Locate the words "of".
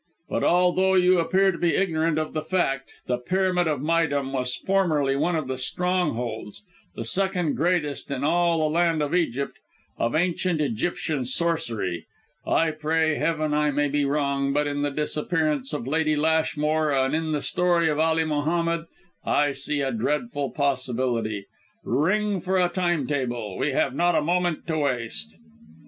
2.17-2.33, 3.67-3.81, 5.35-5.47, 9.03-9.11, 9.99-10.15, 15.71-15.85, 17.87-17.99